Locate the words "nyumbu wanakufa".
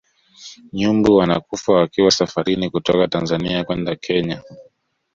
0.73-1.73